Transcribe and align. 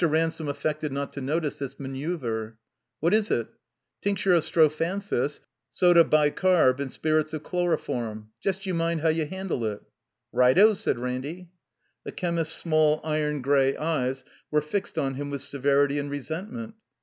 Ransome 0.03 0.49
affected 0.49 0.91
not 0.91 1.13
to 1.13 1.21
notice 1.21 1.59
this 1.59 1.75
manceuver.) 1.79 2.57
''What 3.03 3.13
is 3.13 3.29
itr 3.29 3.49
"Tincture 4.01 4.33
of 4.33 4.43
strophanthus, 4.43 5.41
sodae 5.75 6.09
bicarb., 6.09 6.79
and 6.79 6.91
spirits 6.91 7.35
of 7.35 7.43
chloroform. 7.43 8.31
Just 8.41 8.65
you 8.65 8.73
mind 8.73 9.01
how 9.01 9.09
you 9.09 9.27
handle 9.27 9.63
it." 9.65 9.83
"Right 10.31 10.57
0!" 10.57 10.73
said 10.73 10.97
Ranny. 10.97 11.51
The 12.03 12.11
chemist's 12.13 12.55
small, 12.55 12.99
iron 13.03 13.43
gray 13.43 13.77
eyes 13.77 14.25
were 14.49 14.63
fixed 14.63 14.97
on 14.97 15.13
him 15.13 15.29
with 15.29 15.41
severity 15.43 15.99
and 15.99 16.09
resentment. 16.09 16.73